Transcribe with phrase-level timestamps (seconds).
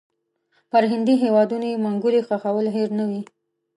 [0.71, 3.21] پر هندي هیوادونو یې منګولې ښخول هېر نه وي.